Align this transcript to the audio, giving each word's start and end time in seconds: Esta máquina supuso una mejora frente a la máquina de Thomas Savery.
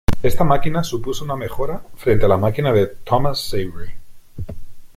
Esta 0.23 0.43
máquina 0.43 0.83
supuso 0.83 1.23
una 1.23 1.35
mejora 1.35 1.79
frente 1.95 2.25
a 2.25 2.29
la 2.29 2.37
máquina 2.37 2.73
de 2.73 2.87
Thomas 2.87 3.39
Savery. 3.39 3.93